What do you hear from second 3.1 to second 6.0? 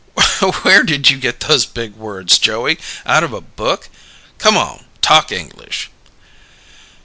of a book? Come on talk English!"